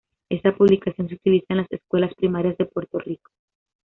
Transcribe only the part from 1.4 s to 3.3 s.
en las escuelas primarias de Puerto Rico.